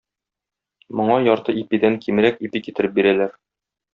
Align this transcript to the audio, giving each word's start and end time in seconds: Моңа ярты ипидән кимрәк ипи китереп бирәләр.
Моңа 1.01 1.17
ярты 1.27 1.55
ипидән 1.63 1.99
кимрәк 2.07 2.43
ипи 2.49 2.65
китереп 2.69 2.99
бирәләр. 2.99 3.37